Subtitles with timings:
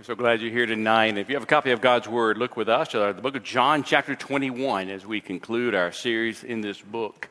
[0.00, 1.18] We're so glad you're here tonight.
[1.18, 3.42] If you have a copy of God's Word, look with us at the book of
[3.42, 7.28] John, chapter 21, as we conclude our series in this book.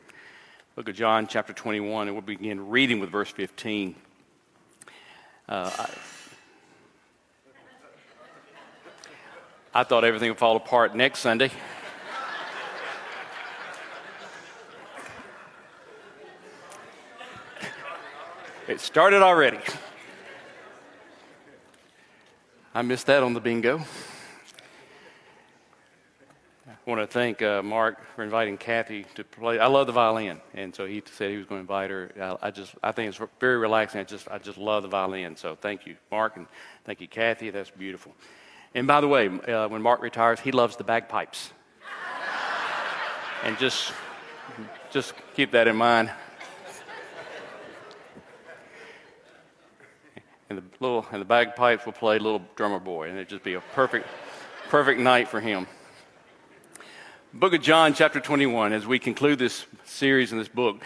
[0.76, 3.96] Book of John, chapter 21, and we'll begin reading with verse 15.
[5.47, 5.90] Uh, I,
[9.74, 11.48] I thought everything would fall apart next Sunday.
[18.68, 19.58] it started already.
[22.74, 23.82] I missed that on the bingo.
[26.68, 29.58] I want to thank uh, Mark for inviting Kathy to play.
[29.58, 32.12] I love the violin, and so he said he was going to invite her.
[32.22, 34.02] I, I, just, I think it's very relaxing.
[34.02, 35.36] I just, I just love the violin.
[35.36, 36.46] So thank you, Mark, and
[36.86, 37.50] thank you, Kathy.
[37.50, 38.13] That's beautiful.
[38.76, 41.52] And by the way, uh, when Mark retires, he loves the bagpipes.
[43.44, 43.94] and just,
[44.91, 46.12] just keep that in mind.
[50.49, 53.53] And the little and the bagpipes will play little drummer boy and it'd just be
[53.53, 54.07] a perfect
[54.70, 55.68] perfect night for him.
[57.34, 60.82] Book of john chapter 21 as we conclude this series in this book.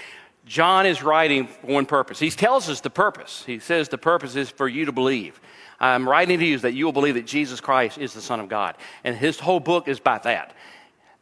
[0.46, 2.20] John is writing for one purpose.
[2.20, 3.44] He tells us the purpose.
[3.46, 5.40] He says the purpose is for you to believe.
[5.80, 8.50] I'm writing to you that you will believe that jesus christ is the son of
[8.50, 8.76] god.
[9.06, 10.54] And his whole book is about that.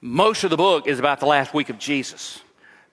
[0.01, 2.41] Most of the book is about the last week of jesus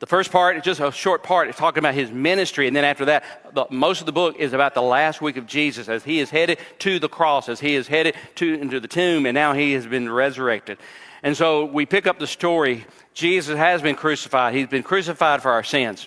[0.00, 1.48] the first part is just a short part.
[1.48, 2.68] It's talking about his ministry.
[2.68, 5.46] And then after that, the, most of the book is about the last week of
[5.46, 8.86] Jesus as he is headed to the cross, as he is headed to, into the
[8.86, 10.78] tomb, and now he has been resurrected.
[11.24, 12.86] And so we pick up the story.
[13.12, 14.54] Jesus has been crucified.
[14.54, 16.06] He's been crucified for our sins.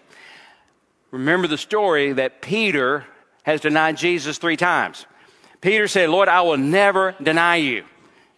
[1.12, 3.06] Remember the story that Peter
[3.44, 5.06] has denied Jesus three times.
[5.60, 7.84] Peter said, Lord, I will never deny you.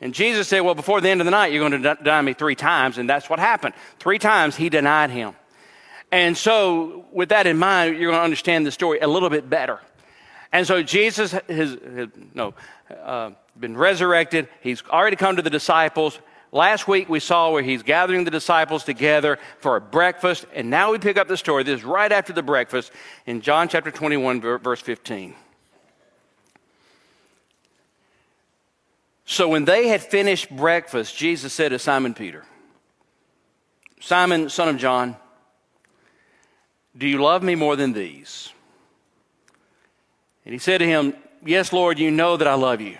[0.01, 2.33] And Jesus said, Well, before the end of the night, you're going to deny me
[2.33, 2.97] three times.
[2.97, 3.75] And that's what happened.
[3.99, 5.35] Three times he denied him.
[6.13, 9.49] And so, with that in mind, you're going to understand the story a little bit
[9.49, 9.79] better.
[10.51, 12.53] And so, Jesus has, has no,
[13.03, 14.47] uh, been resurrected.
[14.61, 16.19] He's already come to the disciples.
[16.51, 20.45] Last week we saw where he's gathering the disciples together for a breakfast.
[20.53, 21.63] And now we pick up the story.
[21.63, 22.91] This is right after the breakfast
[23.25, 25.33] in John chapter 21, verse 15.
[29.25, 32.45] So when they had finished breakfast, Jesus said to Simon Peter,
[33.99, 35.17] Simon, son of John,
[36.97, 38.51] do you love me more than these?
[40.45, 41.13] And he said to him,
[41.45, 42.97] Yes, Lord, you know that I love you.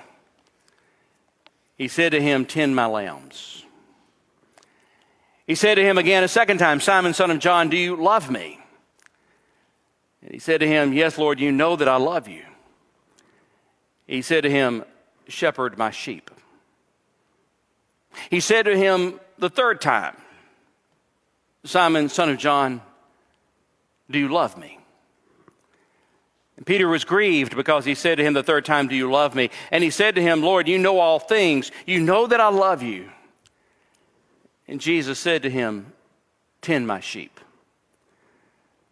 [1.78, 3.66] He said to him, Tend my lambs.
[5.46, 8.32] He said to him again a second time, Simon, son of John, do you love
[8.32, 8.60] me?
[10.22, 12.44] And he said to him, Yes, Lord, you know that I love you.
[14.08, 14.86] He said to him,
[15.28, 16.32] Shepherd my sheep.
[18.30, 20.16] He said to him the third time,
[21.64, 22.82] Simon, son of John,
[24.10, 24.80] do you love me?
[26.58, 29.36] And Peter was grieved because he said to him the third time, Do you love
[29.36, 29.50] me?
[29.72, 31.72] And he said to him, Lord, you know all things.
[31.86, 33.10] You know that I love you.
[34.68, 35.94] And Jesus said to him,
[36.62, 37.40] Tend my sheep.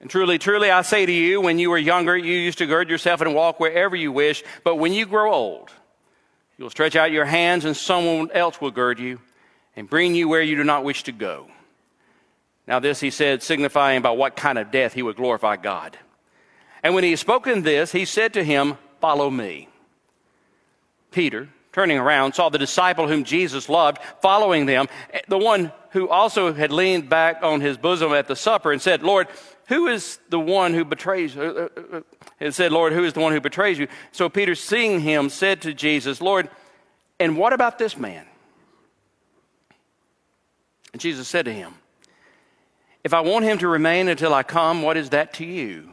[0.02, 2.90] And truly, truly, I say to you, when you were younger, you used to gird
[2.90, 4.44] yourself and walk wherever you wish.
[4.64, 5.70] But when you grow old,
[6.58, 9.20] you'll stretch out your hands, and someone else will gird you
[9.76, 11.48] and bring you where you do not wish to go.
[12.68, 15.98] Now, this he said, signifying by what kind of death he would glorify God.
[16.84, 19.68] And when he had spoken this, he said to him, Follow me.
[21.10, 24.88] Peter, turning around, saw the disciple whom Jesus loved following them,
[25.28, 29.04] the one who also had leaned back on his bosom at the supper and said,
[29.04, 29.28] Lord,
[29.68, 31.42] who is the one who betrays you?
[31.42, 32.02] Uh, uh, uh,
[32.40, 33.88] and said, Lord, who is the one who betrays you?
[34.12, 36.50] So Peter, seeing him, said to Jesus, Lord,
[37.20, 38.26] and what about this man?
[40.92, 41.74] And Jesus said to him,
[43.04, 45.92] if I want him to remain until I come, what is that to you?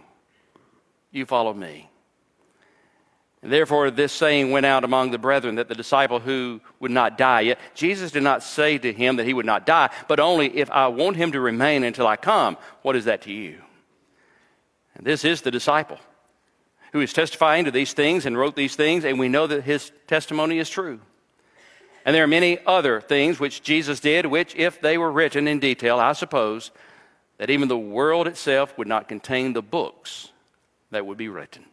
[1.11, 1.89] You follow me.
[3.43, 7.17] And therefore, this saying went out among the brethren that the disciple who would not
[7.17, 10.57] die, yet Jesus did not say to him that he would not die, but only,
[10.57, 13.63] if I want him to remain until I come, what is that to you?
[14.97, 15.99] And this is the disciple
[16.93, 19.93] who is testifying to these things and wrote these things, and we know that his
[20.07, 21.01] testimony is true.
[22.05, 25.61] And there are many other things which Jesus did, which, if they were written in
[25.61, 26.71] detail, I suppose,
[27.39, 30.31] that even the world itself would not contain the books
[30.91, 31.65] that would be written.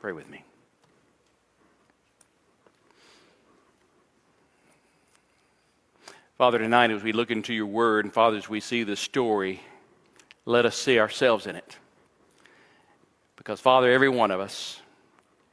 [0.00, 0.44] Pray with me.
[6.38, 9.60] Father, tonight as we look into your word, and Father, as we see this story,
[10.44, 11.76] let us see ourselves in it.
[13.36, 14.80] Because, Father, every one of us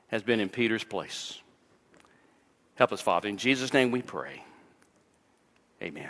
[0.07, 1.39] has been in Peter's place.
[2.75, 3.27] Help us, Father.
[3.27, 4.43] In Jesus' name we pray.
[5.81, 6.09] Amen.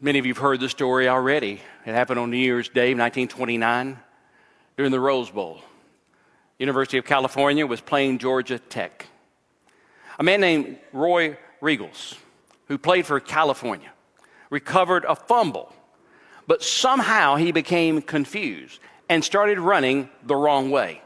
[0.00, 1.60] Many of you have heard the story already.
[1.84, 3.98] It happened on New Year's Day, 1929,
[4.76, 5.60] during the Rose Bowl.
[6.58, 9.06] University of California was playing Georgia Tech.
[10.20, 12.16] A man named Roy Riegels,
[12.68, 13.90] who played for California,
[14.50, 15.72] recovered a fumble,
[16.46, 21.02] but somehow he became confused and started running the wrong way.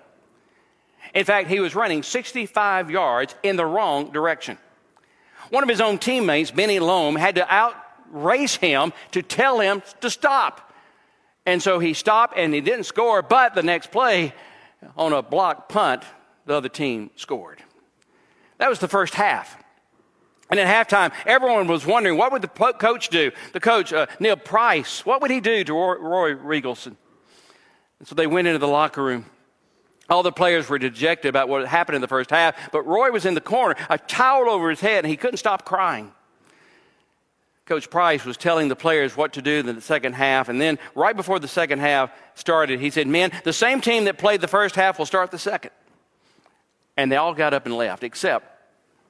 [1.14, 4.58] In fact, he was running 65 yards in the wrong direction.
[5.49, 7.50] One of his own teammates, Benny Lom, had to
[8.14, 10.73] outrace him to tell him to stop.
[11.44, 14.35] And so he stopped and he didn't score, but the next play,
[14.97, 16.03] on a block punt,
[16.44, 17.62] the other team scored.
[18.58, 19.56] That was the first half.
[20.49, 23.32] And at halftime, everyone was wondering what would the coach do?
[23.53, 26.87] The coach, uh, Neil Price, what would he do to Roy, Roy Riegels?
[26.87, 26.97] And
[28.05, 29.26] so they went into the locker room.
[30.09, 33.26] All the players were dejected about what happened in the first half, but Roy was
[33.26, 36.12] in the corner, a towel over his head, and he couldn't stop crying.
[37.67, 40.79] Coach Price was telling the players what to do in the second half, and then
[40.95, 44.49] right before the second half started, he said, Men, the same team that played the
[44.49, 45.73] first half will start the second.
[46.97, 48.47] And they all got up and left, except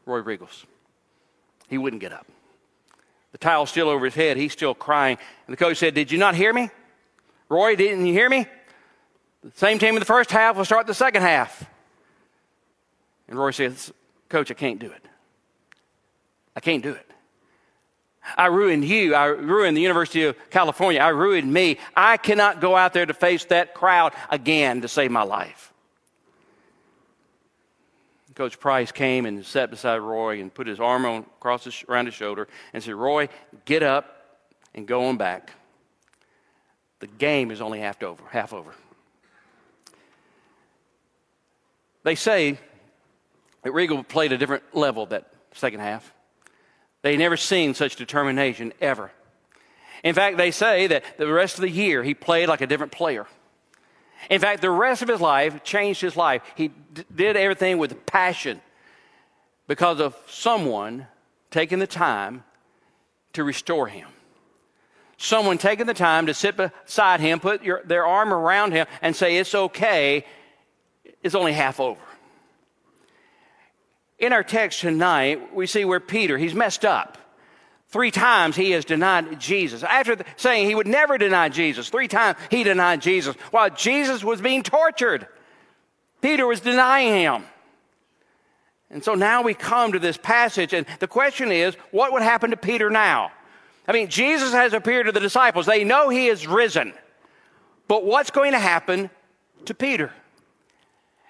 [0.06, 0.64] Roy Riegels.
[1.68, 2.26] He wouldn't get up.
[3.32, 5.18] The towel still over his head, he's still crying.
[5.46, 6.70] And the coach said, Did you not hear me?
[7.50, 8.46] Roy, didn't you hear me?
[9.44, 11.68] The same team in the first half will start the second half.
[13.28, 13.92] And Roy says,
[14.30, 15.04] Coach, I can't do it.
[16.56, 17.05] I can't do it.
[18.36, 19.14] I ruined you.
[19.14, 21.00] I ruined the University of California.
[21.00, 21.78] I ruined me.
[21.96, 25.72] I cannot go out there to face that crowd again to save my life.
[28.36, 32.04] Coach Price came and sat beside Roy and put his arm on, across his, around
[32.04, 33.30] his shoulder and said, Roy,
[33.64, 34.40] get up
[34.74, 35.52] and go on back.
[37.00, 38.22] The game is only half over.
[38.30, 38.74] Half over.
[42.02, 42.58] They say
[43.62, 46.12] that Regal played a different level that second half.
[47.06, 49.12] They never seen such determination ever.
[50.02, 52.90] In fact, they say that the rest of the year he played like a different
[52.90, 53.28] player.
[54.28, 56.42] In fact, the rest of his life changed his life.
[56.56, 58.60] He d- did everything with passion
[59.68, 61.06] because of someone
[61.52, 62.42] taking the time
[63.34, 64.08] to restore him.
[65.16, 69.14] Someone taking the time to sit beside him, put your, their arm around him, and
[69.14, 70.26] say, It's okay,
[71.22, 72.00] it's only half over.
[74.18, 77.18] In our text tonight, we see where Peter, he's messed up.
[77.88, 79.82] Three times he has denied Jesus.
[79.82, 84.40] After saying he would never deny Jesus, three times he denied Jesus while Jesus was
[84.40, 85.26] being tortured.
[86.20, 87.44] Peter was denying him.
[88.90, 92.50] And so now we come to this passage, and the question is what would happen
[92.50, 93.30] to Peter now?
[93.88, 96.92] I mean, Jesus has appeared to the disciples, they know he is risen.
[97.88, 99.10] But what's going to happen
[99.66, 100.12] to Peter?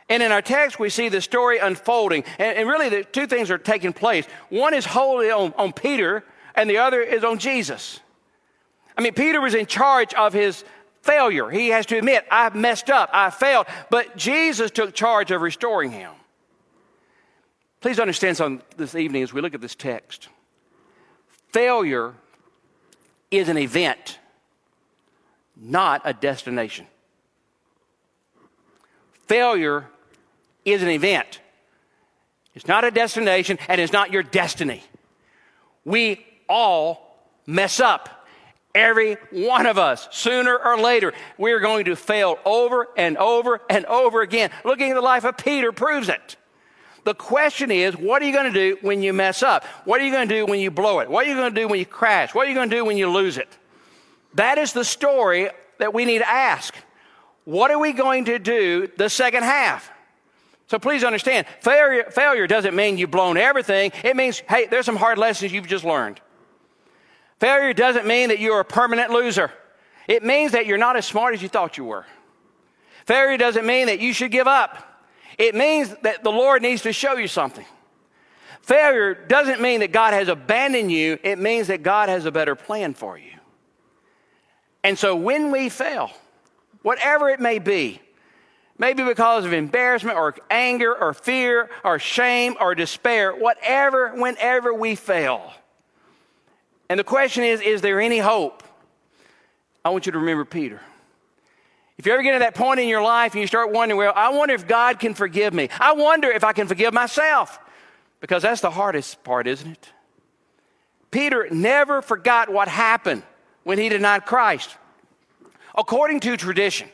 [0.09, 2.25] And in our text, we see the story unfolding.
[2.39, 4.25] And, and really, the two things are taking place.
[4.51, 6.25] One is wholly on, on Peter,
[6.55, 8.01] and the other is on Jesus.
[8.97, 10.65] I mean, Peter was in charge of his
[11.03, 11.51] failure.
[11.51, 13.67] He has to admit, I've messed up, I failed.
[13.91, 16.13] But Jesus took charge of restoring him.
[17.81, 20.29] Please understand something this evening as we look at this text.
[21.53, 22.15] Failure
[23.31, 24.19] is an event,
[25.57, 26.87] not a destination.
[29.27, 29.87] Failure
[30.67, 31.41] is an event.
[32.55, 34.83] It's not a destination and it's not your destiny.
[35.85, 38.27] We all mess up.
[38.75, 43.87] Every one of us, sooner or later, we're going to fail over and over and
[43.87, 44.51] over again.
[44.67, 46.37] Looking at the life of Peter proves it.
[47.05, 49.65] The question is, what are you going to do when you mess up?
[49.85, 51.09] What are you going to do when you blow it?
[51.09, 52.35] What are you going to do when you crash?
[52.35, 53.49] What are you going to do when you lose it?
[54.35, 55.49] That is the story
[55.79, 56.75] that we need to ask.
[57.45, 59.91] What are we going to do the second half?
[60.69, 63.93] So please understand, failure, failure doesn't mean you've blown everything.
[64.03, 66.21] It means, hey, there's some hard lessons you've just learned.
[67.39, 69.53] Failure doesn't mean that you're a permanent loser.
[70.09, 72.07] It means that you're not as smart as you thought you were.
[73.05, 75.05] Failure doesn't mean that you should give up.
[75.39, 77.67] It means that the Lord needs to show you something.
[78.63, 81.19] Failure doesn't mean that God has abandoned you.
[81.23, 83.31] It means that God has a better plan for you.
[84.83, 86.11] And so when we fail,
[86.83, 88.01] whatever it may be,
[88.79, 94.95] maybe because of embarrassment or anger or fear or shame or despair, whatever, whenever we
[94.95, 95.53] fail,
[96.89, 98.63] and the question is, is there any hope?
[99.85, 100.81] I want you to remember Peter.
[101.99, 104.13] If you ever get to that point in your life and you start wondering, well,
[104.15, 105.69] I wonder if God can forgive me.
[105.81, 107.59] I wonder if I can forgive myself.
[108.21, 109.89] Because that's the hardest part, isn't it?
[111.11, 113.23] Peter never forgot what happened
[113.65, 114.77] when he denied Christ.
[115.75, 116.89] According to tradition,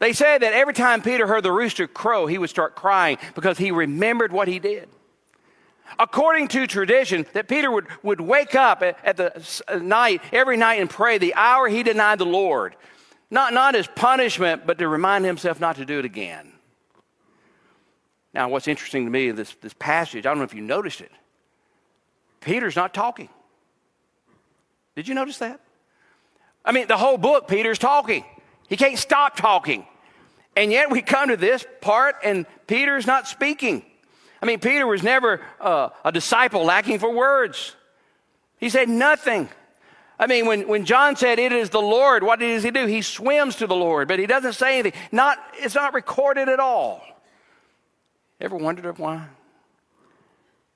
[0.00, 3.56] they say that every time Peter heard the rooster crow, he would start crying because
[3.58, 4.88] he remembered what he did
[5.98, 10.80] according to tradition, that Peter would, would wake up at, the uh, night, every night,
[10.80, 12.76] and pray the hour he denied the Lord.
[13.30, 16.52] Not, not as punishment, but to remind himself not to do it again.
[18.32, 21.00] Now, what's interesting to me in this, this passage, I don't know if you noticed
[21.00, 21.10] it,
[22.40, 23.28] Peter's not talking.
[24.96, 25.60] Did you notice that?
[26.64, 28.24] I mean, the whole book, Peter's talking.
[28.68, 29.86] He can't stop talking.
[30.56, 33.84] And yet we come to this part and Peter's not speaking.
[34.42, 37.76] I mean, Peter was never uh, a disciple lacking for words.
[38.58, 39.48] He said nothing.
[40.18, 42.86] I mean, when, when John said it is the Lord, what does he do?
[42.86, 45.00] He swims to the Lord, but he doesn't say anything.
[45.12, 47.02] Not, it's not recorded at all.
[48.38, 49.26] Ever wondered why?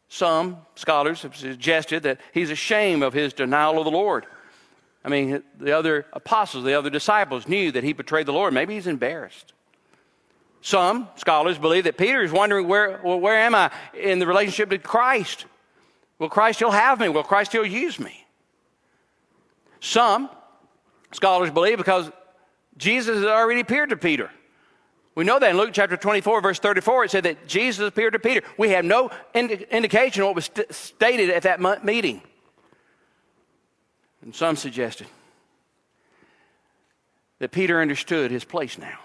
[0.08, 4.26] Some scholars have suggested that he's ashamed of his denial of the Lord.
[5.04, 8.54] I mean, the other apostles, the other disciples knew that he betrayed the Lord.
[8.54, 9.52] Maybe he's embarrassed.
[10.64, 14.70] Some scholars believe that Peter is wondering, where, well, where am I in the relationship
[14.70, 15.44] to Christ?
[16.18, 17.10] Will Christ still have me?
[17.10, 18.24] Will Christ still use me?
[19.80, 20.30] Some
[21.12, 22.10] scholars believe because
[22.78, 24.30] Jesus has already appeared to Peter.
[25.14, 28.18] We know that in Luke chapter 24, verse 34, it said that Jesus appeared to
[28.18, 28.40] Peter.
[28.56, 32.22] We have no indi- indication of what was st- stated at that meeting.
[34.22, 35.08] And some suggested
[37.38, 38.98] that Peter understood his place now.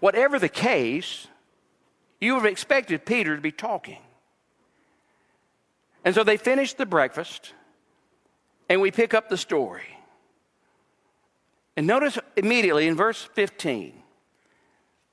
[0.00, 1.26] Whatever the case,
[2.20, 3.98] you would have expected Peter to be talking.
[6.04, 7.52] And so they finish the breakfast,
[8.68, 9.98] and we pick up the story.
[11.76, 13.92] And notice immediately in verse 15,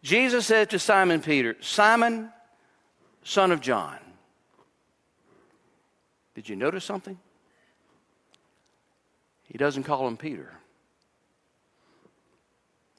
[0.01, 2.31] Jesus said to Simon Peter, Simon,
[3.23, 3.97] son of John.
[6.35, 7.17] Did you notice something?
[9.43, 10.51] He doesn't call him Peter.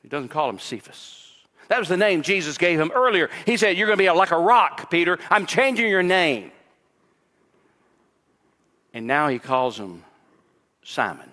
[0.02, 1.35] He doesn't call him Cephas.
[1.68, 3.28] That was the name Jesus gave him earlier.
[3.44, 5.18] He said, You're going to be like a rock, Peter.
[5.30, 6.52] I'm changing your name.
[8.92, 10.04] And now he calls him
[10.82, 11.30] Simon.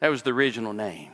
[0.00, 1.12] That was the original name.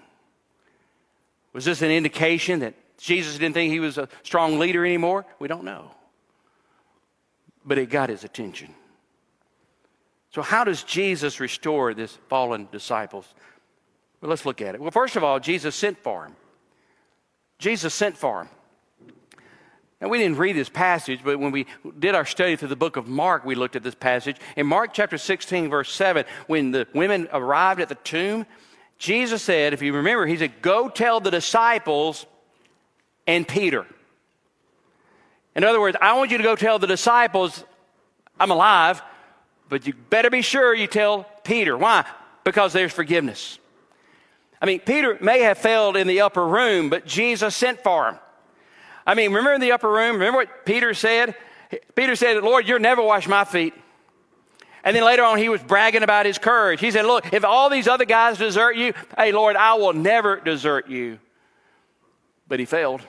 [1.52, 5.26] Was this an indication that Jesus didn't think he was a strong leader anymore?
[5.38, 5.90] We don't know.
[7.64, 8.74] But it got his attention.
[10.32, 13.26] So, how does Jesus restore this fallen disciples?
[14.20, 14.80] Well, let's look at it.
[14.80, 16.36] Well, first of all, Jesus sent for him.
[17.60, 18.48] Jesus sent for him.
[20.00, 21.66] Now, we didn't read this passage, but when we
[21.98, 24.36] did our study through the book of Mark, we looked at this passage.
[24.56, 28.46] In Mark chapter 16, verse 7, when the women arrived at the tomb,
[28.96, 32.24] Jesus said, if you remember, he said, Go tell the disciples
[33.26, 33.86] and Peter.
[35.54, 37.62] In other words, I want you to go tell the disciples,
[38.38, 39.02] I'm alive,
[39.68, 41.76] but you better be sure you tell Peter.
[41.76, 42.06] Why?
[42.42, 43.59] Because there's forgiveness.
[44.60, 48.18] I mean, Peter may have failed in the upper room, but Jesus sent for him.
[49.06, 51.34] I mean, remember in the upper room, remember what Peter said?
[51.94, 53.74] Peter said, Lord, you'll never wash my feet.
[54.84, 56.80] And then later on, he was bragging about his courage.
[56.80, 60.40] He said, Look, if all these other guys desert you, hey, Lord, I will never
[60.40, 61.18] desert you.
[62.48, 63.02] But he failed,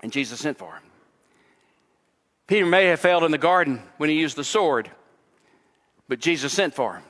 [0.00, 0.82] and Jesus sent for him.
[2.46, 4.90] Peter may have failed in the garden when he used the sword.
[6.08, 7.02] But Jesus sent for him.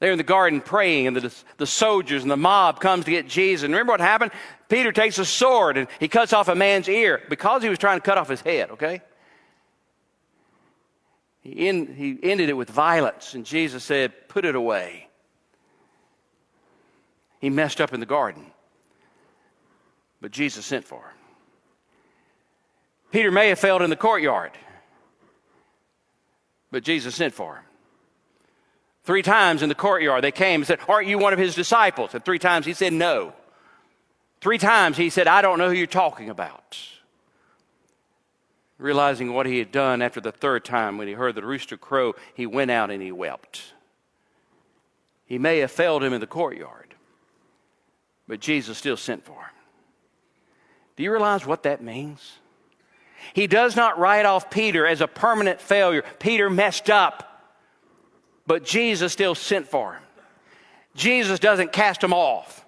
[0.00, 3.28] They're in the garden praying, and the, the soldiers and the mob comes to get
[3.28, 3.64] Jesus.
[3.64, 4.32] And remember what happened?
[4.68, 7.98] Peter takes a sword and he cuts off a man's ear because he was trying
[7.98, 9.02] to cut off his head, okay?
[11.42, 15.08] He, in, he ended it with violence, and Jesus said, Put it away.
[17.40, 18.46] He messed up in the garden,
[20.20, 21.16] but Jesus sent for him.
[23.10, 24.52] Peter may have failed in the courtyard.
[26.70, 27.64] But Jesus sent for him.
[29.10, 32.14] Three times in the courtyard, they came and said, Aren't you one of his disciples?
[32.14, 33.32] And three times he said, No.
[34.40, 36.78] Three times he said, I don't know who you're talking about.
[38.78, 42.14] Realizing what he had done after the third time, when he heard the rooster crow,
[42.34, 43.60] he went out and he wept.
[45.26, 46.94] He may have failed him in the courtyard,
[48.28, 49.56] but Jesus still sent for him.
[50.94, 52.34] Do you realize what that means?
[53.34, 56.04] He does not write off Peter as a permanent failure.
[56.20, 57.26] Peter messed up,
[58.50, 60.02] but Jesus still sent for him.
[60.96, 62.66] Jesus doesn't cast him off.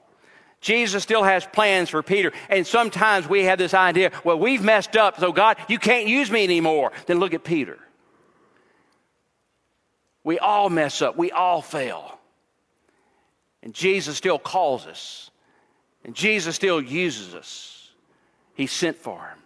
[0.61, 2.31] Jesus still has plans for Peter.
[2.49, 6.31] And sometimes we have this idea, well, we've messed up, so God, you can't use
[6.31, 6.93] me anymore.
[7.07, 7.81] Then look at Peter.
[10.23, 12.17] We all mess up, we all fail.
[13.65, 15.33] And Jesus still calls us,
[16.05, 17.91] and Jesus still uses us.
[18.55, 19.39] He sent for him.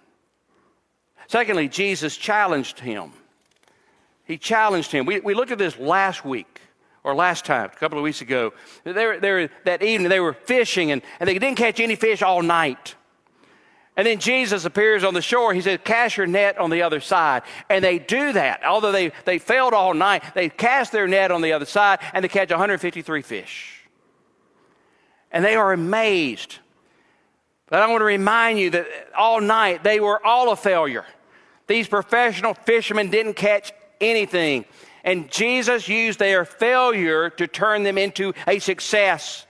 [1.28, 3.12] Secondly, Jesus challenged him.
[4.26, 5.06] He challenged him.
[5.06, 6.60] We, we looked at this last week
[7.04, 8.52] or last time, a couple of weeks ago.
[8.82, 11.94] They were, they were, that evening, they were fishing and, and they didn't catch any
[11.94, 12.96] fish all night.
[13.96, 15.54] And then Jesus appears on the shore.
[15.54, 17.44] He said, Cast your net on the other side.
[17.70, 18.62] And they do that.
[18.64, 22.22] Although they, they failed all night, they cast their net on the other side and
[22.22, 23.88] they catch 153 fish.
[25.30, 26.58] and they are amazed.
[27.68, 31.04] But I want to remind you that all night they were all a failure.
[31.66, 34.64] These professional fishermen didn't catch anything.
[35.04, 39.46] And Jesus used their failure to turn them into a success.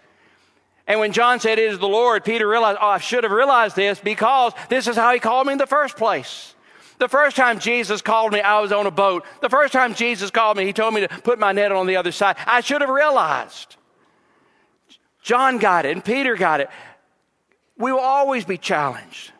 [0.86, 3.74] And when John said, It is the Lord, Peter realized, Oh, I should have realized
[3.74, 6.54] this because this is how he called me in the first place.
[6.98, 9.24] The first time Jesus called me, I was on a boat.
[9.42, 11.96] The first time Jesus called me, he told me to put my net on the
[11.96, 12.36] other side.
[12.46, 13.76] I should have realized.
[15.22, 16.70] John got it and Peter got it.
[17.76, 19.32] We will always be challenged.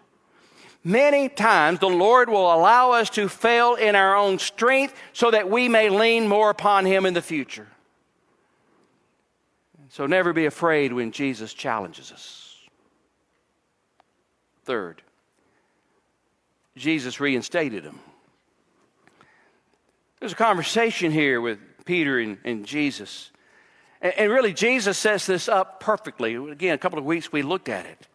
[0.86, 5.50] Many times the Lord will allow us to fail in our own strength so that
[5.50, 7.66] we may lean more upon Him in the future.
[9.88, 12.56] So never be afraid when Jesus challenges us.
[14.62, 15.02] Third,
[16.76, 17.98] Jesus reinstated him.
[20.20, 23.32] There's a conversation here with Peter and, and Jesus.
[24.00, 26.36] And, and really, Jesus sets this up perfectly.
[26.36, 28.06] Again, a couple of weeks we looked at it.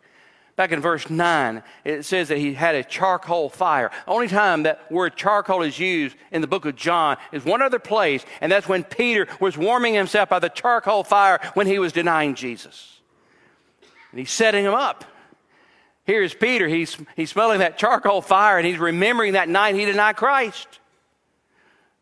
[0.62, 3.90] Back in verse 9, it says that he had a charcoal fire.
[4.08, 7.80] Only time that word charcoal is used in the book of John is one other
[7.80, 11.92] place, and that's when Peter was warming himself by the charcoal fire when he was
[11.92, 13.00] denying Jesus.
[14.12, 15.04] And he's setting him up.
[16.04, 16.68] Here's Peter.
[16.68, 20.68] He's, he's smelling that charcoal fire, and he's remembering that night he denied Christ.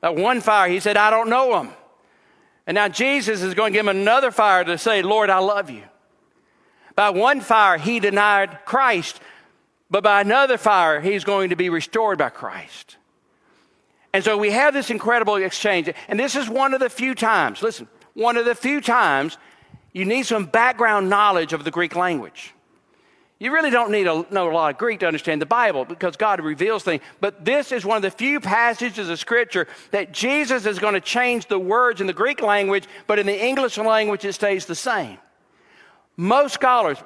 [0.02, 1.70] That one fire, he said, I don't know him.
[2.68, 5.70] And now Jesus is going to give him another fire to say, Lord, I love
[5.70, 5.84] you.
[7.00, 9.22] By one fire, he denied Christ,
[9.90, 12.98] but by another fire, he's going to be restored by Christ.
[14.12, 15.90] And so we have this incredible exchange.
[16.10, 19.38] And this is one of the few times, listen, one of the few times
[19.94, 22.54] you need some background knowledge of the Greek language.
[23.40, 26.18] You really don't need to know a lot of Greek to understand the Bible because
[26.18, 27.02] God reveals things.
[27.22, 31.00] But this is one of the few passages of Scripture that Jesus is going to
[31.00, 34.76] change the words in the Greek language, but in the English language it stays the
[34.76, 35.18] same.
[36.20, 36.98] Most scholars,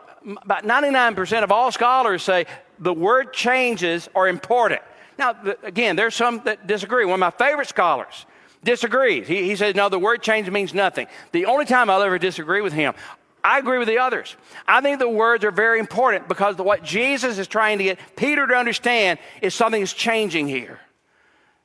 [0.41, 2.47] about 99% of all scholars say
[2.79, 4.81] the word changes are important.
[5.19, 7.05] Now, again, there's some that disagree.
[7.05, 8.25] One of my favorite scholars
[8.63, 9.27] disagrees.
[9.27, 11.05] He, he says, no, the word change means nothing.
[11.31, 12.95] The only time I'll ever disagree with him,
[13.43, 14.35] I agree with the others.
[14.67, 18.47] I think the words are very important because what Jesus is trying to get Peter
[18.47, 20.79] to understand is something is changing here.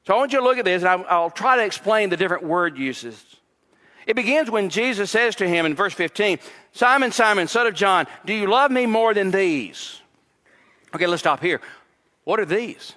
[0.06, 2.16] So I want you to look at this, and I'll, I'll try to explain the
[2.18, 3.24] different word uses.
[4.08, 6.38] It begins when Jesus says to him in verse 15,
[6.72, 10.00] Simon, Simon, son of John, do you love me more than these?
[10.94, 11.60] Okay, let's stop here.
[12.24, 12.94] What are these?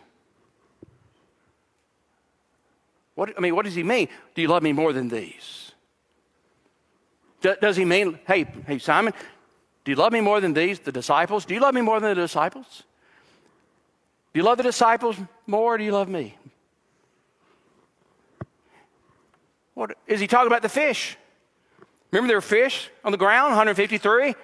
[3.16, 4.08] What, I mean, what does he mean?
[4.36, 5.74] Do you love me more than these?
[7.42, 9.14] Does he mean, hey, hey, Simon,
[9.84, 11.44] do you love me more than these, the disciples?
[11.44, 12.84] Do you love me more than the disciples?
[14.34, 16.38] Do you love the disciples more or do you love me?
[19.82, 21.18] What, is he talking about the fish?
[22.12, 24.36] Remember there were fish on the ground, 153?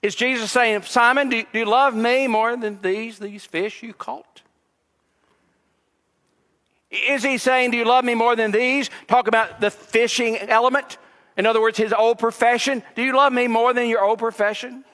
[0.00, 3.92] Is Jesus saying, Simon, do, do you love me more than these, these fish you
[3.92, 4.40] caught?
[6.90, 8.88] Is he saying, Do you love me more than these?
[9.08, 10.96] Talk about the fishing element.
[11.36, 12.82] In other words, his old profession.
[12.94, 14.86] Do you love me more than your old profession?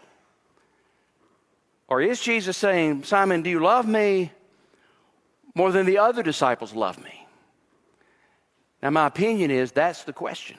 [1.86, 4.32] Or is Jesus saying, Simon, do you love me
[5.54, 7.21] more than the other disciples love me?
[8.82, 10.58] Now, my opinion is that's the question.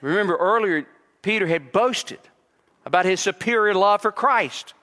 [0.00, 0.86] Remember earlier,
[1.22, 2.20] Peter had boasted
[2.84, 4.74] about his superior love for Christ.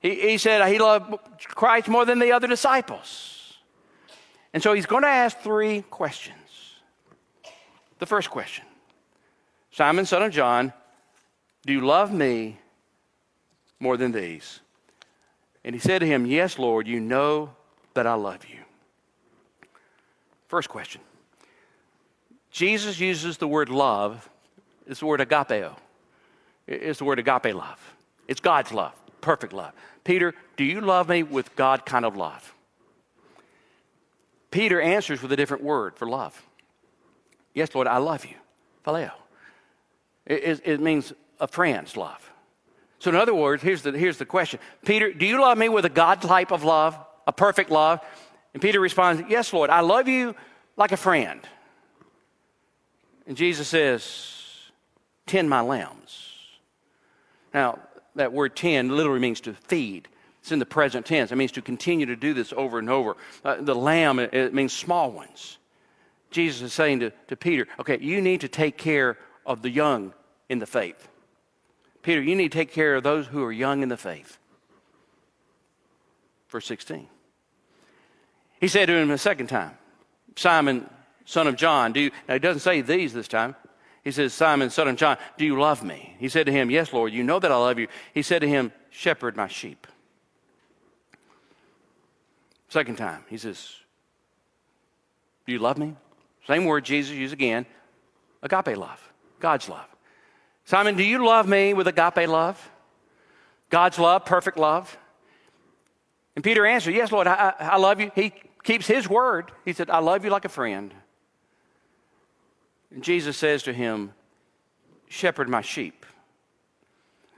[0.00, 1.16] He, he said he loved
[1.48, 3.58] Christ more than the other disciples.
[4.52, 6.38] And so he's going to ask three questions.
[7.98, 8.64] The first question
[9.72, 10.72] Simon, son of John,
[11.66, 12.58] do you love me
[13.80, 14.60] more than these?
[15.64, 17.50] And he said to him, Yes, Lord, you know
[17.94, 18.63] that I love you.
[20.54, 21.00] First question.
[22.52, 24.30] Jesus uses the word love,
[24.86, 25.74] it's the word agapeo.
[26.68, 27.94] It's the word agape love.
[28.28, 29.72] It's God's love, perfect love.
[30.04, 32.54] Peter, do you love me with God kind of love?
[34.52, 36.40] Peter answers with a different word for love.
[37.52, 38.36] Yes, Lord, I love you.
[38.86, 39.10] Phileo.
[40.24, 42.30] It, it, means a friend's love.
[43.00, 45.84] So, in other words, here's the, here's the question Peter, do you love me with
[45.84, 47.98] a God type of love, a perfect love?
[48.54, 50.34] And Peter responds, Yes, Lord, I love you
[50.76, 51.40] like a friend.
[53.26, 54.70] And Jesus says,
[55.26, 56.30] Tend my lambs.
[57.52, 57.78] Now,
[58.14, 60.08] that word tend literally means to feed.
[60.40, 61.32] It's in the present tense.
[61.32, 63.16] It means to continue to do this over and over.
[63.44, 65.58] Uh, the lamb, it, it means small ones.
[66.30, 70.12] Jesus is saying to, to Peter, okay, you need to take care of the young
[70.48, 71.08] in the faith.
[72.02, 74.38] Peter, you need to take care of those who are young in the faith.
[76.50, 77.08] Verse 16.
[78.64, 79.72] He said to him a second time,
[80.36, 80.88] Simon,
[81.26, 83.54] son of John, do you, now he doesn't say these this time.
[84.02, 86.16] He says, Simon, son of John, do you love me?
[86.18, 87.88] He said to him, Yes, Lord, you know that I love you.
[88.14, 89.86] He said to him, Shepherd my sheep.
[92.70, 93.70] Second time, he says,
[95.44, 95.94] Do you love me?
[96.46, 97.66] Same word Jesus used again
[98.42, 99.88] agape love, God's love.
[100.64, 102.70] Simon, do you love me with agape love?
[103.68, 104.96] God's love, perfect love?
[106.34, 108.10] And Peter answered, Yes, Lord, I, I love you.
[108.14, 108.32] He
[108.64, 109.52] keeps his word.
[109.64, 110.92] He said, I love you like a friend.
[112.90, 114.12] And Jesus says to him,
[115.08, 116.04] Shepherd my sheep.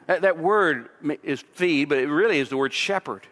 [0.07, 0.89] That, that word
[1.23, 3.27] is feed, but it really is the word shepherd.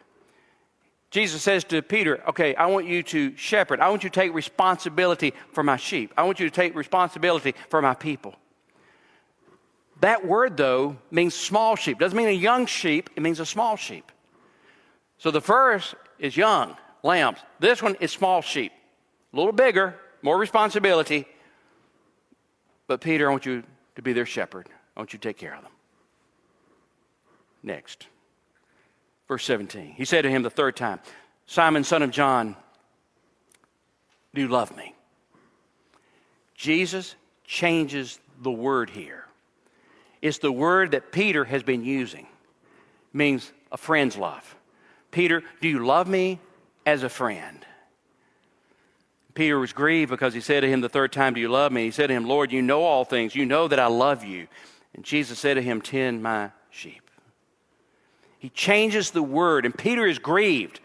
[1.11, 3.81] Jesus says to Peter, Okay, I want you to shepherd.
[3.81, 6.13] I want you to take responsibility for my sheep.
[6.17, 8.35] I want you to take responsibility for my people.
[10.01, 12.01] That word, though, means small sheep.
[12.01, 14.11] Doesn't mean a young sheep, it means a small sheep.
[15.19, 17.39] So the first is young, lambs.
[17.61, 18.73] This one is small sheep.
[19.33, 21.29] A little bigger, more responsibility.
[22.89, 23.63] But Peter, I want you
[23.95, 24.69] to be their shepherd.
[24.97, 25.71] I want you to take care of them.
[27.63, 28.09] Next.
[29.29, 29.93] Verse 17.
[29.97, 31.01] He said to him the third time,
[31.47, 32.57] Simon, son of John,
[34.35, 34.95] do you love me?
[36.55, 37.15] Jesus
[37.45, 39.27] changes the word here.
[40.23, 42.25] It's the word that Peter has been using.
[42.25, 44.57] It means a friend's love.
[45.11, 46.41] Peter, do you love me
[46.87, 47.65] as a friend?
[49.35, 51.85] Peter was grieved because he said to him the third time, Do you love me?
[51.85, 53.35] He said to him, Lord, you know all things.
[53.35, 54.47] You know that I love you.
[54.95, 57.11] And Jesus said to him, Tend my sheep.
[58.39, 60.81] He changes the word, and Peter is grieved.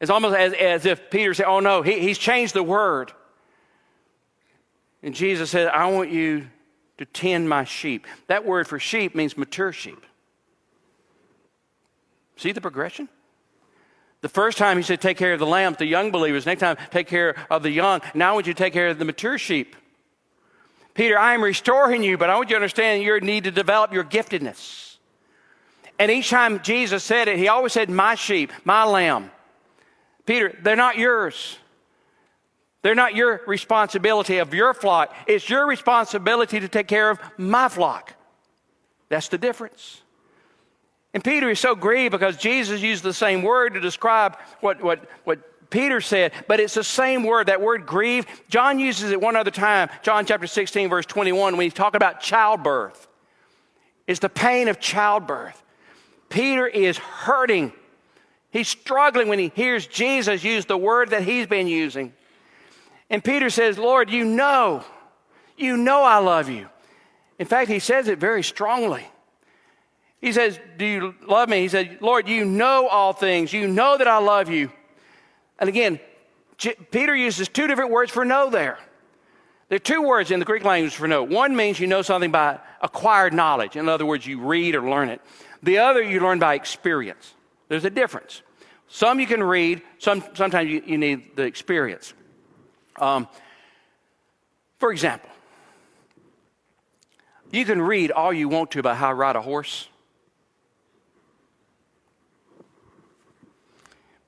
[0.00, 3.12] It's almost as, as if Peter said, Oh no, he, he's changed the word.
[5.02, 6.46] And Jesus said, I want you
[6.98, 8.06] to tend my sheep.
[8.26, 10.04] That word for sheep means mature sheep.
[12.36, 13.08] See the progression?
[14.20, 16.46] The first time he said, Take care of the lambs, the young believers.
[16.46, 18.00] Next time, take care of the young.
[18.14, 19.76] Now I want you to take care of the mature sheep.
[20.94, 23.92] Peter, I am restoring you, but I want you to understand your need to develop
[23.92, 24.96] your giftedness.
[25.98, 29.30] And each time Jesus said it, he always said, My sheep, my lamb.
[30.26, 31.58] Peter, they're not yours.
[32.82, 35.14] They're not your responsibility of your flock.
[35.26, 38.14] It's your responsibility to take care of my flock.
[39.08, 39.99] That's the difference.
[41.12, 45.08] And Peter is so grieved because Jesus used the same word to describe what, what,
[45.24, 48.26] what Peter said, but it's the same word, that word grieve.
[48.48, 52.20] John uses it one other time, John chapter 16, verse 21, when he's talking about
[52.20, 53.08] childbirth.
[54.06, 55.62] It's the pain of childbirth.
[56.28, 57.72] Peter is hurting.
[58.50, 62.12] He's struggling when he hears Jesus use the word that he's been using.
[63.08, 64.84] And Peter says, Lord, you know,
[65.56, 66.68] you know I love you.
[67.38, 69.06] In fact, he says it very strongly.
[70.20, 71.60] He says, Do you love me?
[71.60, 73.52] He said, Lord, you know all things.
[73.52, 74.70] You know that I love you.
[75.58, 76.00] And again,
[76.58, 78.78] J- Peter uses two different words for know there.
[79.68, 81.22] There are two words in the Greek language for know.
[81.22, 83.76] One means you know something by acquired knowledge.
[83.76, 85.20] In other words, you read or learn it.
[85.62, 87.34] The other, you learn by experience.
[87.68, 88.42] There's a difference.
[88.88, 92.12] Some you can read, some, sometimes you, you need the experience.
[92.96, 93.28] Um,
[94.78, 95.30] for example,
[97.52, 99.88] you can read all you want to about how to ride a horse.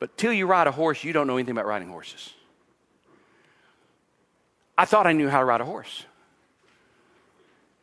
[0.03, 2.35] But till you ride a horse, you don't know anything about riding horses.
[4.77, 6.07] I thought I knew how to ride a horse.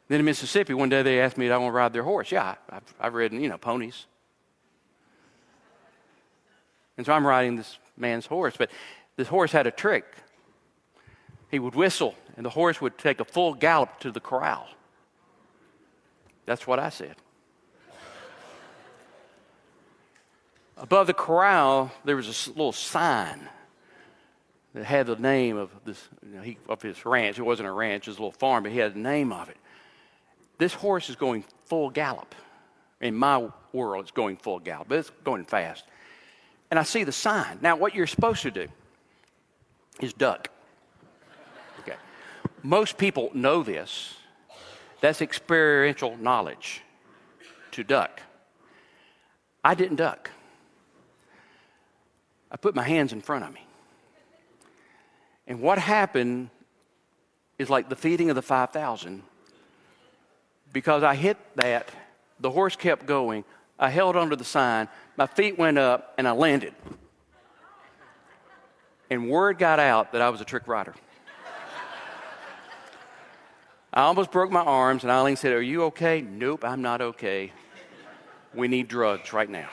[0.09, 2.29] Then in Mississippi, one day they asked me if I want to ride their horse.
[2.29, 4.05] Yeah, I've, I've ridden, you know, ponies.
[6.97, 8.55] And so I'm riding this man's horse.
[8.57, 8.69] But
[9.15, 10.03] this horse had a trick.
[11.49, 14.67] He would whistle, and the horse would take a full gallop to the corral.
[16.45, 17.15] That's what I said.
[20.79, 23.49] Above the corral, there was a little sign
[24.73, 27.37] that had the name of this you know, he, of his ranch.
[27.37, 29.49] It wasn't a ranch; it was a little farm, but he had the name of
[29.49, 29.57] it.
[30.57, 32.33] This horse is going full gallop.
[33.01, 35.83] In my world, it's going full gallop, but it's going fast.
[36.71, 37.59] And I see the sign.
[37.61, 38.67] Now, what you're supposed to do
[39.99, 40.49] is duck.
[41.79, 41.95] Okay.
[42.63, 44.15] Most people know this.
[45.01, 46.81] That's experiential knowledge
[47.71, 48.21] to duck.
[49.63, 50.29] I didn't duck.
[52.51, 53.65] I put my hands in front of me.
[55.47, 56.49] And what happened
[57.57, 59.23] is like the feeding of the 5,000.
[60.71, 61.89] Because I hit that,
[62.39, 63.43] the horse kept going.
[63.79, 66.73] I held onto the sign, my feet went up, and I landed.
[69.09, 70.93] And word got out that I was a trick rider.
[73.91, 76.21] I almost broke my arms, and Eileen said, Are you okay?
[76.21, 77.51] Nope, I'm not okay.
[78.53, 79.69] We need drugs right now.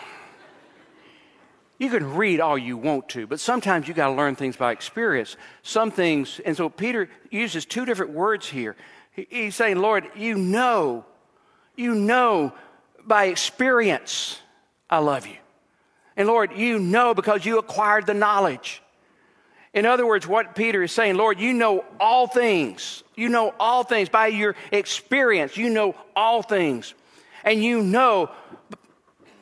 [1.78, 4.72] You can read all you want to, but sometimes you got to learn things by
[4.72, 5.36] experience.
[5.62, 8.76] Some things, and so Peter uses two different words here.
[9.12, 11.04] He's saying, Lord, you know,
[11.76, 12.52] you know
[13.04, 14.40] by experience
[14.88, 15.36] I love you.
[16.16, 18.82] And Lord, you know because you acquired the knowledge.
[19.74, 23.02] In other words, what Peter is saying, Lord, you know all things.
[23.14, 24.08] You know all things.
[24.08, 26.94] By your experience, you know all things.
[27.44, 28.30] And you know,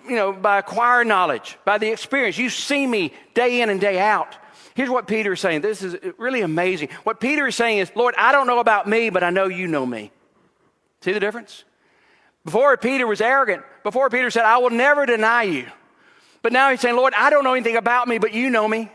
[0.07, 2.38] you know, by acquired knowledge, by the experience.
[2.38, 4.37] You see me day in and day out.
[4.75, 5.61] Here's what Peter is saying.
[5.61, 6.88] This is really amazing.
[7.05, 9.69] What Peter is saying is, Lord, I don't know about me, but I know you
[9.69, 10.11] know me.
[11.03, 11.64] See the difference?
[12.45, 13.62] Before Peter was arrogant.
[13.83, 15.67] Before Peter said, I will never deny you.
[16.43, 18.90] But now he's saying, Lord, I don't know anything about me, but you know me.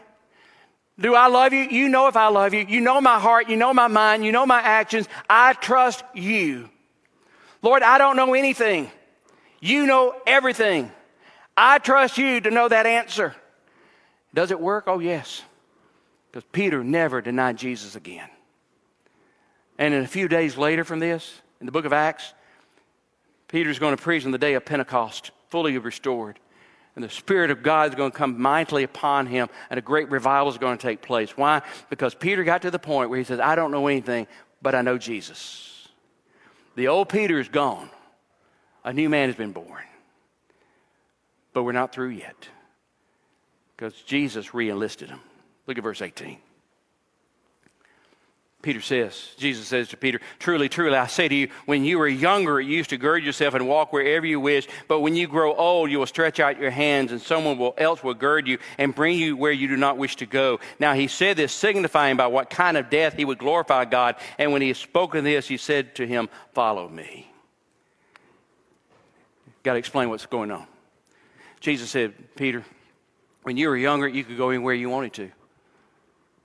[1.00, 1.64] Do I love you?
[1.64, 2.66] You know if I love you.
[2.68, 3.50] You know my heart.
[3.50, 4.26] You know my mind.
[4.26, 5.08] You know my actions.
[5.30, 6.70] I trust you.
[7.62, 8.92] Lord, I don't know anything.
[9.62, 10.92] You know everything.
[11.62, 13.36] I trust you to know that answer.
[14.34, 14.86] Does it work?
[14.88, 15.44] Oh, yes.
[16.32, 18.30] Because Peter never denied Jesus again.
[19.78, 22.34] And in a few days later from this, in the book of Acts,
[23.50, 26.40] Peter's going to preach on the day of Pentecost, fully restored.
[26.96, 30.10] And the Spirit of God is going to come mightily upon him, and a great
[30.10, 31.36] revival is going to take place.
[31.36, 31.62] Why?
[31.90, 34.28] Because Peter got to the point where he says, I don't know anything,
[34.62, 35.90] but I know Jesus.
[36.78, 37.90] The old Peter is gone,
[38.86, 39.84] a new man has been born.
[41.54, 42.48] But we're not through yet
[43.76, 45.22] because Jesus re enlisted him.
[45.68, 46.38] Look at verse 18.
[48.62, 52.10] Peter says, Jesus says to Peter, Truly, truly, I say to you, when you were
[52.10, 54.68] younger, you used to gird yourself and walk wherever you wish.
[54.90, 58.04] But when you grow old, you will stretch out your hands, and someone will, else
[58.04, 60.60] will gird you and bring you where you do not wish to go.
[60.78, 64.18] Now he said this, signifying by what kind of death he would glorify God.
[64.38, 67.32] And when he had spoken this, he said to him, Follow me.
[69.64, 70.68] Got to explain what's going on.
[71.60, 72.64] Jesus said, Peter,
[73.44, 75.32] when you were younger, you could go anywhere you wanted to.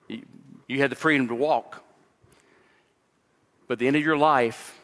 [0.08, 0.22] You,
[0.66, 1.82] you had the freedom to walk.
[3.66, 4.78] But at the end of your life,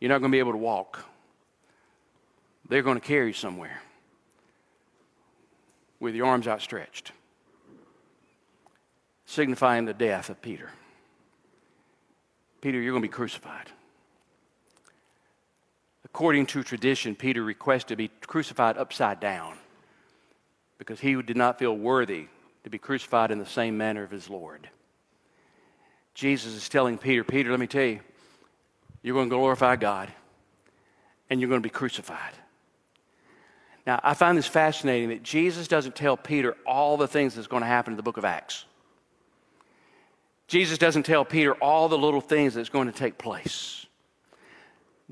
[0.00, 1.04] you're not going to be able to walk.
[2.68, 3.80] They're going to carry you somewhere
[6.00, 7.12] with your arms outstretched,
[9.24, 10.70] signifying the death of Peter.
[12.60, 13.70] Peter, you're going to be crucified.
[16.14, 19.56] According to tradition, Peter requested to be crucified upside down
[20.76, 22.26] because he did not feel worthy
[22.64, 24.68] to be crucified in the same manner of his Lord.
[26.14, 28.00] Jesus is telling Peter, Peter, let me tell you,
[29.02, 30.12] you're going to glorify God
[31.30, 32.34] and you're going to be crucified.
[33.86, 37.62] Now, I find this fascinating that Jesus doesn't tell Peter all the things that's going
[37.62, 38.66] to happen in the book of Acts.
[40.46, 43.81] Jesus doesn't tell Peter all the little things that's going to take place.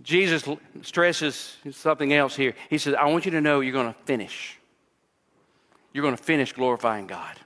[0.02, 0.48] Jesus
[0.82, 2.54] stresses something else here.
[2.68, 4.58] He says, I want you to know you're going to finish.
[5.92, 7.36] You're going to finish glorifying God.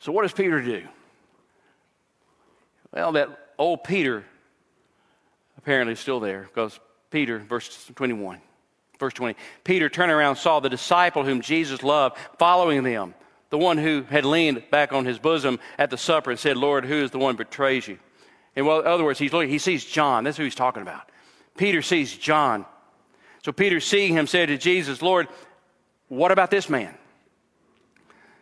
[0.00, 0.82] So, what does Peter do?
[2.92, 4.24] Well, that old Peter
[5.58, 6.78] apparently is still there because
[7.10, 8.40] Peter, verse 21,
[8.98, 13.14] verse 20, Peter turned around saw the disciple whom Jesus loved following them,
[13.50, 16.84] the one who had leaned back on his bosom at the supper and said, Lord,
[16.84, 17.98] who is the one who betrays you?
[18.56, 20.24] In other words, he's looking, he sees John.
[20.24, 21.10] That's who he's talking about.
[21.56, 22.64] Peter sees John.
[23.44, 25.28] So Peter, seeing him, said to Jesus, Lord,
[26.08, 26.96] what about this man?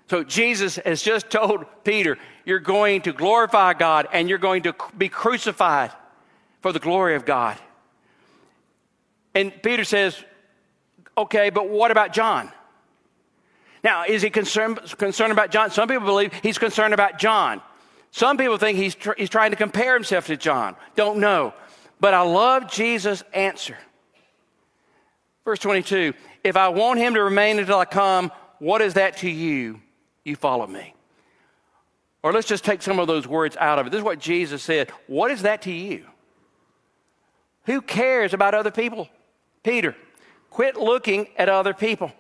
[0.09, 4.75] So Jesus has just told Peter, You're going to glorify God and you're going to
[4.97, 5.93] be crucified
[6.61, 7.59] for the glory of God.
[9.35, 10.23] And Peter says,
[11.17, 12.53] Okay, but what about John?
[13.83, 15.71] Now, is he concerned, concerned about John?
[15.71, 17.61] Some people believe he's concerned about John.
[18.15, 20.77] Some people think he's, tr- he's trying to compare himself to John.
[20.95, 21.53] Don't know.
[21.99, 23.77] But I love Jesus' answer.
[25.45, 29.29] Verse 22 If I want him to remain until I come, what is that to
[29.29, 29.81] you?
[30.23, 30.95] You follow me.
[32.23, 33.91] Or let's just take some of those words out of it.
[33.91, 34.93] This is what Jesus said.
[35.09, 36.07] What is that to you?
[37.65, 39.09] Who cares about other people?
[39.65, 39.97] Peter,
[40.51, 42.13] quit looking at other people.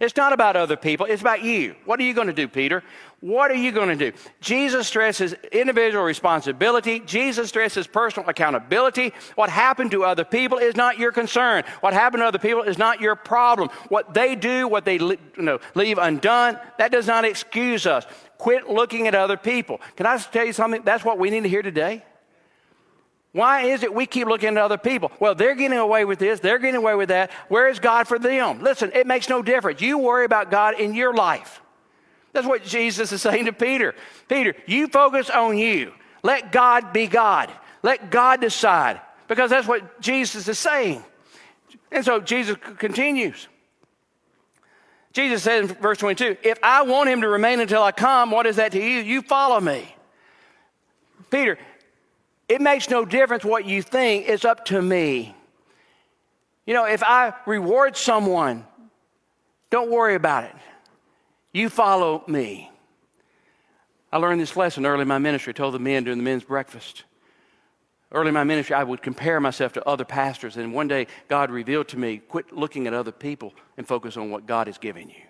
[0.00, 1.74] It's not about other people, it's about you.
[1.84, 2.82] What are you going to do, Peter?
[3.20, 4.16] What are you going to do?
[4.40, 7.00] Jesus stresses individual responsibility.
[7.00, 9.14] Jesus stresses personal accountability.
[9.36, 11.64] What happened to other people is not your concern.
[11.80, 13.70] What happened to other people is not your problem.
[13.88, 18.06] What they do, what they you know, leave undone, that does not excuse us.
[18.36, 19.80] Quit looking at other people.
[19.96, 20.82] Can I tell you something?
[20.84, 22.04] That's what we need to hear today.
[23.36, 25.12] Why is it we keep looking at other people?
[25.20, 27.30] Well, they're getting away with this, they're getting away with that.
[27.48, 28.60] Where is God for them?
[28.60, 29.82] Listen, it makes no difference.
[29.82, 31.60] You worry about God in your life.
[32.32, 33.94] That's what Jesus is saying to Peter.
[34.26, 35.92] Peter, you focus on you.
[36.22, 37.52] Let God be God.
[37.82, 39.02] Let God decide.
[39.28, 41.04] Because that's what Jesus is saying.
[41.92, 43.48] And so Jesus continues.
[45.12, 48.46] Jesus said in verse 22 If I want him to remain until I come, what
[48.46, 49.00] is that to you?
[49.00, 49.94] You follow me.
[51.30, 51.58] Peter,
[52.48, 55.34] It makes no difference what you think, it's up to me.
[56.64, 58.64] You know, if I reward someone,
[59.70, 60.54] don't worry about it.
[61.52, 62.70] You follow me.
[64.12, 65.50] I learned this lesson early in my ministry.
[65.50, 67.04] I told the men during the men's breakfast.
[68.12, 71.50] Early in my ministry, I would compare myself to other pastors, and one day God
[71.50, 75.08] revealed to me quit looking at other people and focus on what God has given
[75.08, 75.22] you.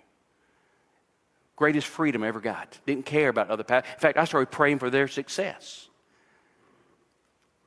[1.55, 2.77] Greatest freedom I ever got.
[2.85, 3.91] Didn't care about other pastors.
[3.95, 5.86] In fact, I started praying for their success.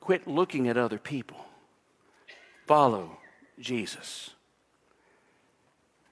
[0.01, 1.37] Quit looking at other people.
[2.67, 3.17] Follow
[3.59, 4.31] Jesus.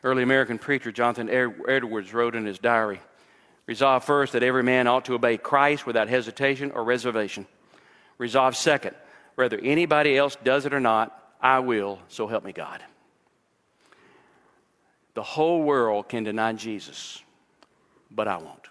[0.04, 3.02] Early American preacher Jonathan Edwards wrote in his diary
[3.65, 7.45] Resolve first that every man ought to obey Christ without hesitation or reservation.
[8.17, 8.95] Resolve second,
[9.36, 12.82] whether anybody else does it or not, I will, so help me God.
[15.13, 17.21] The whole world can deny Jesus,
[18.10, 18.67] but I won't.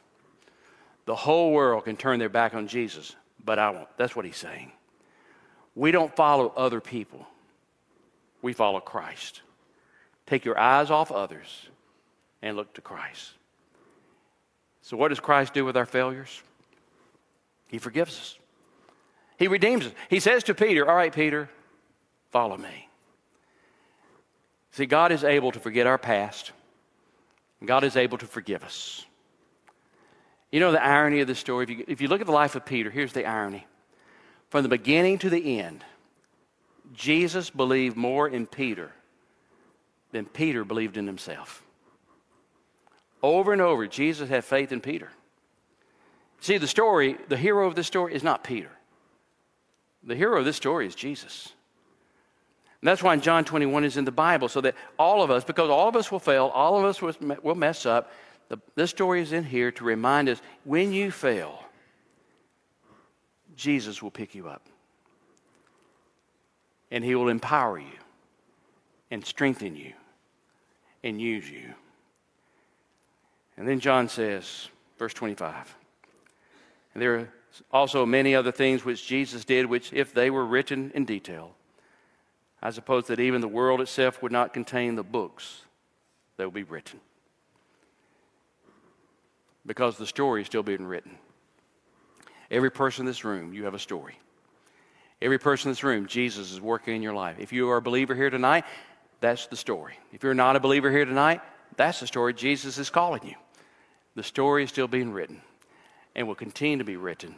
[1.07, 3.89] The whole world can turn their back on Jesus, but I won't.
[3.99, 4.73] That's what he's saying.
[5.79, 7.25] We don't follow other people,
[8.43, 9.43] we follow Christ.
[10.27, 11.69] Take your eyes off others
[12.43, 13.31] and look to Christ.
[14.83, 16.43] So, what does Christ do with our failures?
[17.69, 18.39] He forgives us,
[19.39, 19.93] He redeems us.
[20.11, 21.49] He says to Peter, All right, Peter,
[22.33, 22.89] follow me.
[24.73, 26.51] See, God is able to forget our past,
[27.65, 29.07] God is able to forgive us.
[30.51, 31.63] You know the irony of this story?
[31.63, 33.65] If you, if you look at the life of Peter, here's the irony.
[34.49, 35.85] From the beginning to the end,
[36.95, 38.93] Jesus believed more in Peter
[40.13, 41.63] than Peter believed in himself.
[43.23, 45.11] Over and over, Jesus had faith in Peter.
[46.41, 48.71] See, the story, the hero of this story is not Peter.
[50.05, 51.53] The hero of this story is Jesus.
[52.81, 55.69] And that's why John 21 is in the Bible, so that all of us, because
[55.69, 58.13] all of us will fail, all of us will mess up,
[58.49, 61.65] the, this story is in here to remind us when you fail,
[63.59, 64.63] Jesus will pick you up.
[66.91, 67.99] And he will empower you
[69.11, 69.93] and strengthen you
[71.05, 71.75] and use you.
[73.57, 74.69] And then John says,
[74.99, 75.77] verse 25,
[76.95, 77.29] and there are
[77.73, 81.55] also many other things which Jesus did, which, if they were written in detail,
[82.63, 85.63] I suppose that even the world itself would not contain the books
[86.37, 87.01] that will be written.
[89.67, 91.19] Because the story is still being written.
[92.51, 94.19] Every person in this room, you have a story.
[95.21, 97.37] Every person in this room, Jesus is working in your life.
[97.39, 98.65] If you are a believer here tonight,
[99.21, 99.95] that's the story.
[100.13, 101.41] If you're not a believer here tonight,
[101.77, 103.35] that's the story Jesus is calling you.
[104.15, 105.43] The story is still being written
[106.15, 107.35] and will continue to be written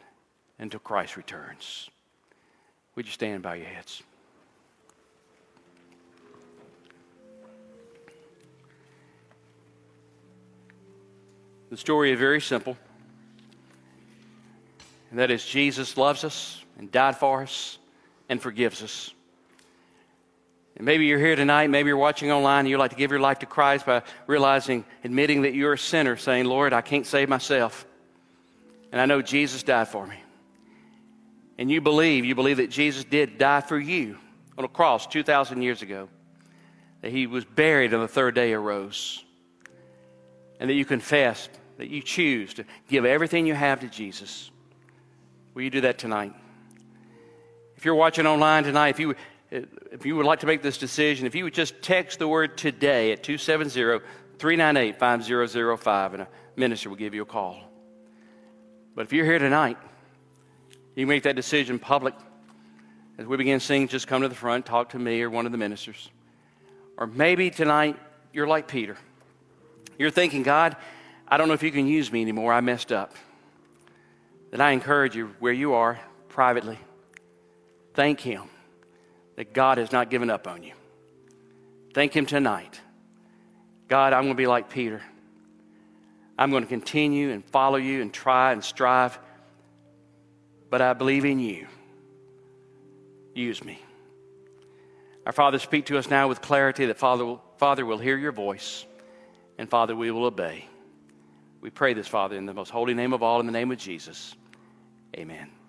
[0.58, 1.90] until Christ returns.
[2.94, 4.02] Would you stand by your heads?
[11.70, 12.76] The story is very simple.
[15.10, 17.78] And that is, Jesus loves us and died for us
[18.28, 19.12] and forgives us.
[20.76, 23.20] And maybe you're here tonight, maybe you're watching online, and you'd like to give your
[23.20, 27.28] life to Christ by realizing, admitting that you're a sinner, saying, Lord, I can't save
[27.28, 27.84] myself.
[28.92, 30.16] And I know Jesus died for me.
[31.58, 34.16] And you believe, you believe that Jesus did die for you
[34.56, 36.08] on a cross 2,000 years ago,
[37.02, 39.22] that he was buried and the third day arose,
[40.58, 44.50] and that you confess, that you choose to give everything you have to Jesus.
[45.54, 46.34] Will you do that tonight?
[47.76, 49.14] If you're watching online tonight, if you
[49.50, 52.56] if you would like to make this decision, if you would just text the word
[52.56, 54.04] today at 270
[54.38, 57.58] 398 5005, and a minister will give you a call.
[58.94, 59.76] But if you're here tonight,
[60.94, 62.14] you make that decision public.
[63.18, 65.52] As we begin singing, just come to the front, talk to me or one of
[65.52, 66.10] the ministers.
[66.96, 67.98] Or maybe tonight
[68.32, 68.96] you're like Peter.
[69.98, 70.76] You're thinking, God,
[71.26, 72.52] I don't know if you can use me anymore.
[72.52, 73.14] I messed up.
[74.50, 76.78] Then I encourage you, where you are, privately,
[77.94, 78.42] thank Him
[79.36, 80.72] that God has not given up on you.
[81.94, 82.80] Thank Him tonight.
[83.88, 85.02] God, I'm going to be like Peter.
[86.38, 89.18] I'm going to continue and follow you and try and strive,
[90.70, 91.66] but I believe in you.
[93.34, 93.80] Use me.
[95.26, 98.32] Our Father, speak to us now with clarity that Father will, Father will hear your
[98.32, 98.86] voice,
[99.58, 100.64] and Father, we will obey.
[101.60, 103.78] We pray this, Father, in the most holy name of all, in the name of
[103.78, 104.34] Jesus.
[105.16, 105.59] Amen.